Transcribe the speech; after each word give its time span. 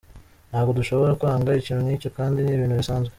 Ntabwo 0.49 0.71
dushobora 0.79 1.17
kwanga 1.19 1.57
ikintu 1.59 1.81
nk’icyo 1.83 2.09
kandi 2.17 2.37
ni 2.41 2.51
ibintu 2.55 2.79
bisanzwe. 2.81 3.09